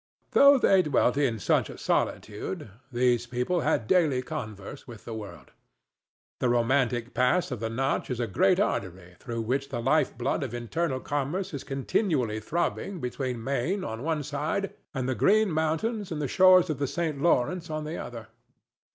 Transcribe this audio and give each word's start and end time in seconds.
Though 0.31 0.57
they 0.57 0.81
dwelt 0.81 1.15
in 1.15 1.37
such 1.37 1.69
a 1.69 1.77
solitude, 1.77 2.71
these 2.91 3.27
people 3.27 3.61
held 3.61 3.85
daily 3.85 4.23
converse 4.23 4.87
with 4.87 5.05
the 5.05 5.13
world. 5.13 5.51
The 6.39 6.49
romantic 6.49 7.13
pass 7.13 7.51
of 7.51 7.59
the 7.59 7.69
Notch 7.69 8.09
is 8.09 8.19
a 8.19 8.25
great 8.25 8.59
artery 8.59 9.15
through 9.19 9.41
which 9.43 9.69
the 9.69 9.79
life 9.79 10.17
blood 10.17 10.41
of 10.41 10.55
internal 10.55 11.01
commerce 11.01 11.53
is 11.53 11.63
continually 11.63 12.39
throbbing 12.39 12.99
between 12.99 13.43
Maine 13.43 13.83
on 13.83 14.01
one 14.01 14.23
side 14.23 14.73
and 14.91 15.07
the 15.07 15.13
Green 15.13 15.51
Mountains 15.51 16.11
and 16.11 16.19
the 16.19 16.27
shores 16.27 16.71
of 16.71 16.79
the 16.79 16.87
St. 16.87 17.21
Lawrence 17.21 17.69
on 17.69 17.83
the 17.83 17.97
other. 17.97 18.29